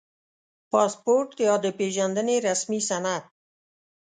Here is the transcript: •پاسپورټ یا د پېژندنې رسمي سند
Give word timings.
•پاسپورټ 0.71 1.29
یا 1.47 1.55
د 1.63 1.65
پېژندنې 1.77 2.35
رسمي 2.47 2.81
سند 2.89 3.23